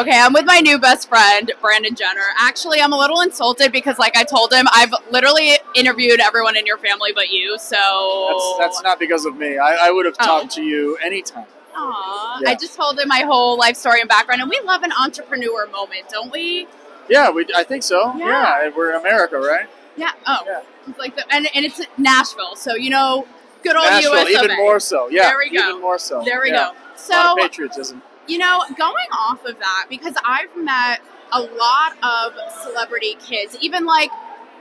[0.00, 2.20] Okay, I'm with my new best friend, Brandon Jenner.
[2.40, 6.66] Actually, I'm a little insulted because, like I told him, I've literally interviewed everyone in
[6.66, 7.56] your family but you.
[7.60, 9.56] So That's that's not because of me.
[9.56, 10.24] I, I would have Oh.
[10.26, 11.46] talked to you anytime.
[11.76, 12.50] Aw, Yeah.
[12.50, 15.66] I just told him my whole life story and background, and we love an entrepreneur
[15.68, 16.66] moment, don't we?
[17.08, 17.46] Yeah, we.
[17.54, 18.12] I think so.
[18.16, 18.26] Yeah.
[18.26, 19.68] Yeah, and we're in America, right?
[19.96, 20.10] Yeah.
[20.26, 20.62] Oh, Yeah.
[20.88, 23.28] it's like the, and and it's Nashville, so you know,
[23.62, 25.08] good old Nashville, US of even more so.
[25.08, 25.68] Yeah, There we go.
[25.68, 26.22] even more so.
[26.24, 26.72] There we go.
[26.96, 28.02] So patriotism.
[28.26, 31.00] You know, going off of that, because I've met
[31.32, 34.10] a lot of celebrity kids, even like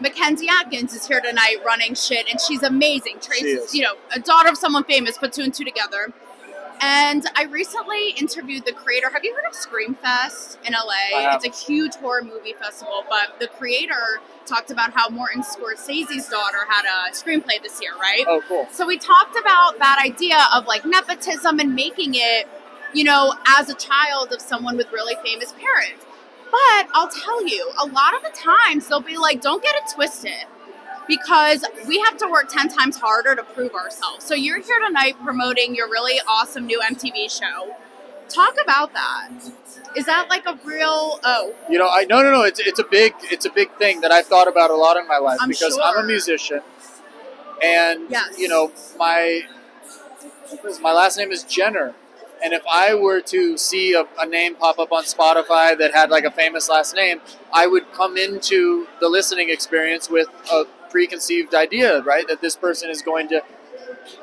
[0.02, 3.20] Mackenzie Atkins is here tonight running shit, and she's amazing.
[3.22, 3.76] She Tracy's, is.
[3.76, 6.12] you know, a daughter of someone famous, put two and two together.
[6.81, 9.09] And I recently interviewed the creator.
[9.09, 11.34] Have you heard of Screamfest in LA?
[11.36, 16.58] It's a huge horror movie festival, but the creator talked about how Martin Scorsese's daughter
[16.67, 18.25] had a screenplay this year, right?
[18.27, 18.67] Oh, cool.
[18.72, 22.50] So we talked about that idea of like nepotism and making it,
[22.93, 26.05] you know, as a child of someone with really famous parents.
[26.52, 29.83] But I'll tell you, a lot of the times they'll be like, don't get it
[29.94, 30.45] twisted.
[31.08, 34.23] Because we have to work 10 times harder to prove ourselves.
[34.23, 37.75] So you're here tonight promoting your really awesome new MTV show.
[38.30, 39.30] Talk about that.
[39.97, 42.44] Is that like a real, oh, You know, I no, no, no.
[42.44, 45.07] It's it's a big it's a big thing that I've thought about a lot in
[45.07, 46.61] my life I'm because I'm a musician,
[47.61, 48.39] and Yes.
[48.39, 49.41] you know my
[50.81, 51.94] my last name is Jenner,
[52.44, 56.09] and if I were to see a, a name pop up on Spotify that had
[56.09, 57.22] like a famous last name,
[57.53, 62.27] I would come into the listening experience with a preconceived idea, right?
[62.27, 63.41] That this person is going to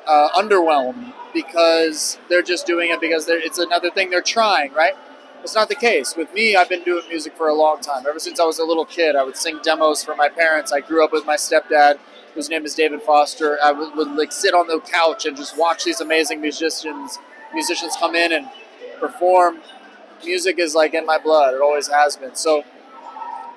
[0.07, 4.95] uh, underwhelm because they're just doing it because it's another thing they're trying, right?
[5.43, 6.15] It's not the case.
[6.15, 8.05] With me, I've been doing music for a long time.
[8.07, 10.73] Ever since I was a little kid, I would sing demos for my parents.
[10.73, 11.99] I grew up with my stepdad,
[12.35, 13.59] whose name is David Foster.
[13.65, 17.19] I would, would like sit on the couch and just watch these amazing musicians
[17.53, 18.49] musicians come in and
[18.99, 19.61] perform.
[20.25, 21.55] Music is like in my blood.
[21.55, 22.35] It always has been.
[22.35, 22.65] So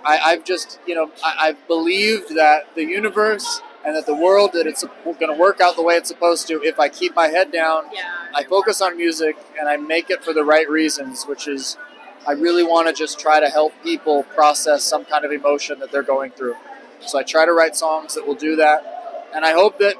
[0.05, 4.51] I, I've just, you know, I, I've believed that the universe and that the world
[4.53, 7.27] that it's going to work out the way it's supposed to if I keep my
[7.27, 8.27] head down yeah.
[8.33, 11.77] I focus on music and I make it for the right reasons, which is
[12.25, 15.91] I really want to just try to help people process some kind of emotion that
[15.91, 16.55] they're going through.
[17.01, 19.29] So I try to write songs that will do that.
[19.35, 19.95] And I hope that,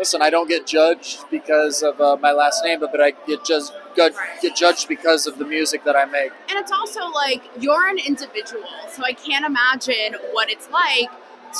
[0.00, 3.44] listen, I don't get judged because of uh, my last name, but, but I get
[3.44, 6.32] just get, get judged because of the music that I make.
[6.48, 11.10] And it's also like you're an individual, so I can't imagine what it's like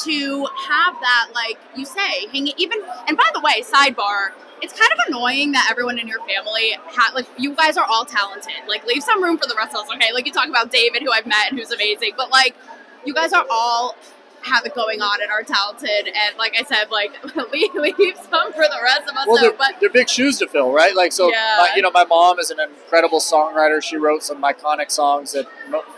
[0.05, 2.55] to have that, like you say, hanging.
[2.57, 4.31] Even and by the way, sidebar,
[4.63, 8.07] it's kind of annoying that everyone in your family, ha- like you guys are all
[8.07, 8.55] talented.
[8.67, 10.15] Like leave some room for the rest of us, okay?
[10.15, 12.57] Like you talk about David, who I've met and who's amazing, but like
[13.05, 13.97] you guys are all
[14.43, 16.07] have it going on and are talented.
[16.07, 17.13] And like I said, like
[17.53, 19.27] leave, leave some for the rest of us.
[19.27, 20.95] Well, they're, but they're big shoes to fill, right?
[20.95, 21.57] Like, so, Yeah.
[21.59, 23.83] my, you know, my mom is an incredible songwriter.
[23.83, 25.47] She wrote some iconic songs that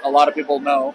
[0.04, 0.94] a lot of people know.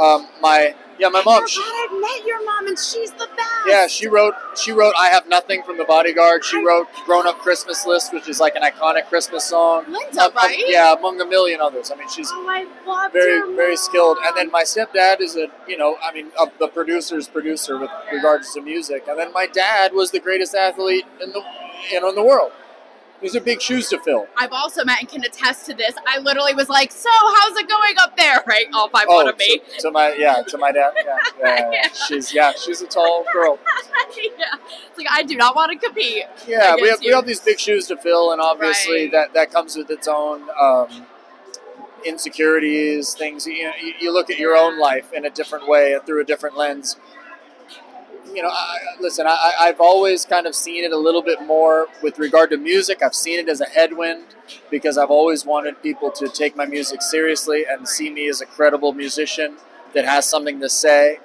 [0.00, 3.50] Um, my, yeah, my mom, forgot she, I've met your mom, and she's the best.
[3.66, 6.44] yeah, she wrote, she wrote I Have Nothing from The Bodyguard.
[6.44, 9.84] She I- wrote Grown Up Christmas List, which is like an iconic Christmas song.
[9.88, 10.56] Linda, Um, um, right?
[10.66, 11.90] yeah, among a million others.
[11.90, 14.18] I mean, she's Oh, very, very skilled.
[14.24, 17.90] And then my stepdad is a, you know, I mean, uh, the producer's producer with
[18.12, 19.04] regards to music.
[19.08, 21.42] And then my dad was the greatest athlete in the,
[21.90, 22.52] you know, in the world.
[23.20, 24.26] These are big shoes to fill.
[24.36, 25.94] I've also met and can attest to this.
[26.06, 29.38] I literally was like, "So, how's it going up there?" Right, all five one of
[29.38, 29.58] me.
[29.58, 30.92] To, to my yeah, to my dad.
[30.96, 31.88] Yeah, yeah, yeah.
[32.06, 33.58] She's yeah, she's a tall girl.
[34.16, 34.44] yeah,
[34.88, 36.24] it's like I do not want to compete.
[36.46, 39.12] Yeah, we have we have these big shoes to fill, and obviously Right.
[39.12, 41.06] that that comes with its own um,
[42.04, 43.46] insecurities, things.
[43.46, 46.24] You, know, you you look at your own life in a different way through a
[46.24, 46.96] different lens.
[48.34, 51.86] You know, I, listen, I- I've always kind of seen it a little bit more
[52.02, 53.02] with regard to music.
[53.02, 54.24] I've seen it as a headwind
[54.70, 58.46] because I've always wanted people to take my music seriously and see me as a
[58.46, 59.56] credible musician
[59.94, 61.18] that has something to say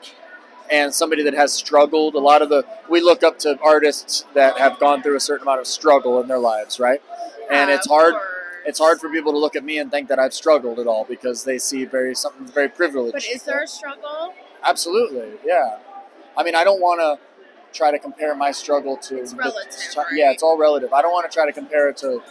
[0.71, 2.13] and somebody that has struggled.
[2.13, 5.43] A lot of the we look up to artists that have gone through a certain
[5.47, 7.01] amount of struggle in their lives, right?
[7.49, 8.13] and it's hard.
[8.65, 11.03] It's hard for people to look at me and think that I've struggled at all
[11.05, 13.13] because they see very something very privileged.
[13.13, 14.33] But is there a struggle?
[14.63, 15.77] Absolutely, yeah.
[16.37, 17.19] I mean, I don't want to
[17.77, 19.17] try to compare my struggle to.
[19.17, 20.93] It's the- relative, Yeah, it's all relative.
[20.93, 22.21] I don't want to try to compare it to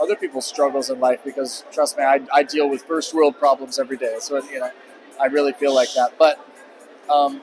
[0.00, 3.78] other people's struggles in life because, trust me, I, I deal with first world problems
[3.78, 4.16] every day.
[4.20, 4.70] So you know,
[5.20, 6.12] I really feel like that.
[6.18, 6.38] But,
[7.10, 7.40] um,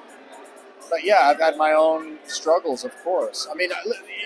[0.89, 3.47] but yeah, I've had my own struggles, of course.
[3.51, 3.71] I mean,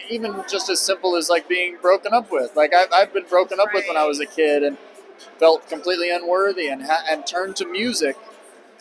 [0.10, 2.56] even just as simple as like being broken up with.
[2.56, 4.78] Like I've, I've been broken up with when I was a kid and
[5.40, 8.16] felt completely unworthy and ha- and turned to music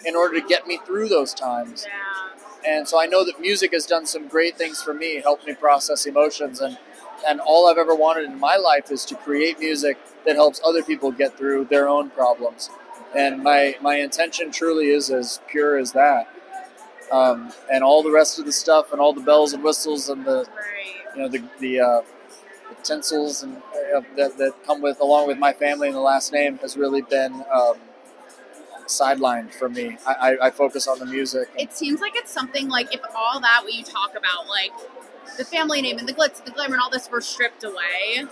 [0.05, 1.87] in order to get me through those times.
[1.87, 2.28] Yeah.
[2.67, 5.55] And so I know that music has done some great things for me, helped me
[5.55, 6.79] process emotions, and
[7.27, 10.83] and all I've ever wanted in my life is to create music that helps other
[10.83, 12.71] people get through their own problems.
[13.15, 16.29] and my my intention truly is as pure as that.
[17.11, 20.25] Um, and all the rest of the stuff, and all the bells and whistles, and
[20.27, 20.47] the
[21.15, 22.03] you know the the, uh,
[22.69, 23.57] the tinsels and
[23.97, 27.03] uh, that, that come with along with my family and the last name has really
[27.03, 27.77] been um,
[28.89, 29.97] sidelined for me.
[30.07, 31.49] I, I, I focus on the music.
[31.57, 34.73] It seems like it's something like if all that what you talk about, like
[35.37, 38.25] the family name and the glitz, and the glamour, and all this were stripped away,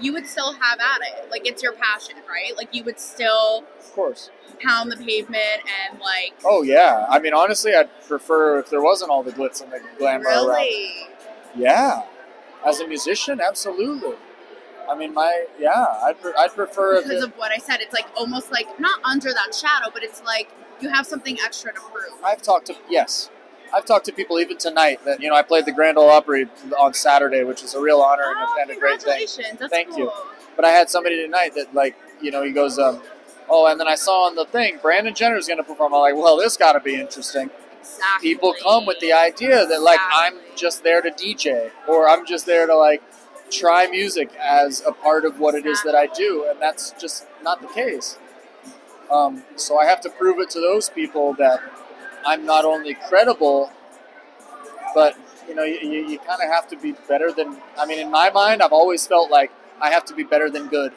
[0.00, 1.30] you would still have at it.
[1.30, 2.56] Like it's your passion, right?
[2.56, 4.30] Like you would still of course.
[4.60, 7.06] pound the pavement and like Oh yeah.
[7.08, 10.48] I mean, honestly, I'd prefer if there wasn't all the glitz and the glamour around.
[10.48, 11.08] really.
[11.56, 12.02] Yeah,
[12.66, 14.16] as a musician, absolutely.
[14.90, 17.80] I mean, my yeah, I'd, pre- I'd prefer because it, of what I said.
[17.80, 20.50] It's like almost like not under that shadow, but it's like
[20.80, 22.12] you have something extra to prove.
[22.24, 23.30] I've talked to yes,
[23.74, 26.46] I've talked to people even tonight that you know I played the Grand Ole Opry
[26.78, 29.26] on Saturday, which is a real honor and, Oh, a, and a great thing.
[29.68, 29.98] Thank cool.
[29.98, 30.12] you.
[30.56, 33.00] But I had somebody tonight that like you know he goes, um,
[33.48, 35.94] oh, and then I saw on the thing Brandon Jenner is going to perform.
[35.94, 37.50] I'm like, well, this got to be interesting.
[37.80, 38.30] Exactly.
[38.30, 42.46] People come with the idea that like I'm just there to DJ or I'm just
[42.46, 43.02] there to like
[43.50, 47.26] try music as a part of what it is that I do, and that's just
[47.42, 48.18] not the case.
[49.10, 51.60] Um, so I have to prove it to those people that
[52.26, 53.70] I'm not only credible,
[54.94, 55.16] but
[55.48, 57.58] you know, you, you, kind of have to be better than.
[57.78, 60.68] I mean, in my mind, I've always felt like I have to be better than
[60.68, 60.92] good.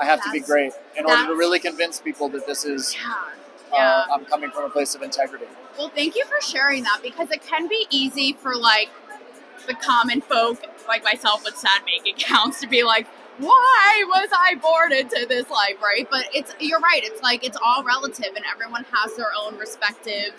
[0.00, 2.94] I have to be great in order to really convince people that this is.
[2.94, 3.76] Yeah.
[3.76, 5.44] Uh, I'm coming from a place of integrity.
[5.76, 8.88] Well, thank you for sharing that because it can be easy for like
[9.66, 13.06] the common folk like myself with sad bank accounts to be like,
[13.38, 16.08] why was I born into this life, right?
[16.10, 17.02] But it's you're right.
[17.04, 20.32] It's like it's all relative, and everyone has their own respective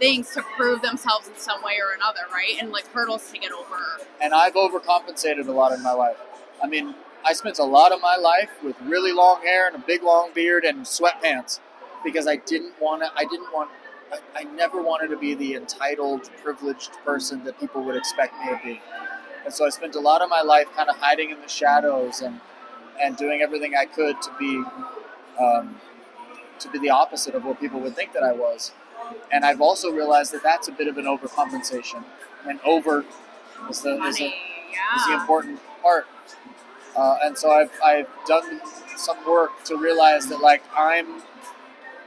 [0.00, 2.56] things to prove themselves in some way or another, right?
[2.60, 3.76] And like hurdles to get over.
[4.20, 6.16] and I've overcompensated a lot in my life.
[6.62, 6.94] I mean,
[7.24, 10.30] I spent a lot of my life with really long hair and a big long
[10.34, 11.60] beard and sweatpants
[12.02, 13.10] because I didn't want to.
[13.14, 13.70] I didn't want.
[14.12, 18.50] I, I never wanted to be the entitled, privileged person that people would expect me
[18.50, 18.80] to be.
[19.44, 22.20] And so I spent a lot of my life kind of hiding in the shadows
[22.20, 22.40] and
[23.00, 24.62] and doing everything I could to be
[25.40, 25.80] um,
[26.60, 28.72] to be the opposite of what people would think that I was.
[29.30, 32.04] And I've also realized that that's a bit of an overcompensation.
[32.48, 33.04] And over
[33.68, 34.34] is the, is the, Money,
[34.96, 36.06] is the important part.
[36.96, 38.60] Uh, and so I've, I've done
[38.96, 41.22] some work to realize that like I'm,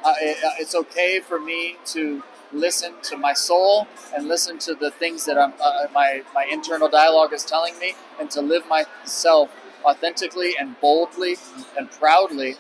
[0.05, 2.23] uh, it, uh, it's okay for me to
[2.53, 6.89] listen to my soul and listen to the things that I'm, uh, my my internal
[6.89, 9.51] dialogue is telling me, and to live myself
[9.85, 11.37] authentically and boldly
[11.77, 12.55] and proudly.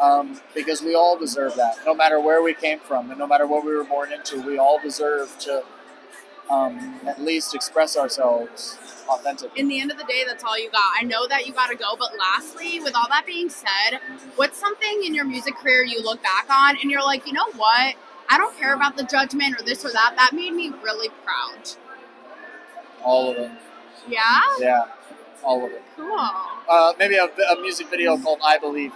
[0.00, 3.46] Um, because we all deserve that, no matter where we came from and no matter
[3.46, 5.62] what we were born into, we all deserve to
[6.50, 9.58] um, at least express ourselves authentically.
[9.60, 10.84] in the end of the day, that's all you got.
[11.00, 14.00] I know that you got to go, but lastly, with all that being said,
[14.36, 17.50] what's something in your music career you look back on and you're like, you know
[17.52, 17.94] what?
[18.28, 20.14] I don't care about the judgment or this or that.
[20.16, 21.68] That made me really proud.
[23.02, 23.56] All of them.
[24.08, 24.42] Yeah?
[24.60, 24.84] Yeah,
[25.42, 25.82] all of it.
[25.96, 26.18] Cool.
[26.68, 28.92] Uh, maybe a, a music video called "I Believe."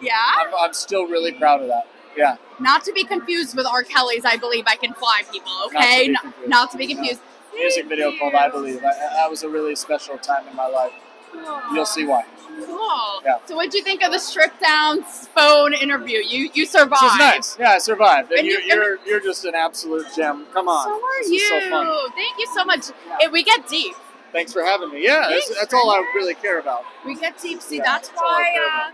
[0.00, 0.14] Yeah?
[0.38, 1.86] I'm, I'm still really proud of that.
[2.16, 3.82] Yeah, Not to be confused with R.
[3.82, 6.06] Kelly's I Believe I Can Fly, people, Not to okay?
[6.06, 6.48] be Not, confused.
[6.50, 7.20] not to be confused.
[7.54, 10.92] music video called "I Believe." I, that was a really special time in my life.
[11.32, 11.60] Cool.
[11.74, 12.24] You'll see why.
[12.66, 13.22] Cool.
[13.24, 13.38] Yeah.
[13.46, 16.18] So, what'd you think of the stripped down phone interview?
[16.18, 17.02] You you survived.
[17.02, 17.56] Which is nice.
[17.58, 18.30] Yeah, I survived.
[18.30, 20.46] And, And you, you- you're you're just an absolute gem.
[20.52, 20.84] Come on.
[20.84, 21.48] So are This you.
[21.48, 21.86] so fun.
[22.14, 22.86] Thank you so much.
[23.20, 23.94] It, we get deep.
[24.32, 25.02] Thanks for having me.
[25.04, 26.84] Yeah, that's, that's all I really care about.
[27.04, 27.60] We get deep.
[27.62, 28.90] See, Yeah, that's that's why.